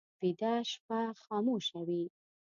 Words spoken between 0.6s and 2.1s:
شپه خاموشه وي